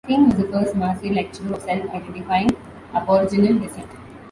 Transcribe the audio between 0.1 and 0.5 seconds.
was the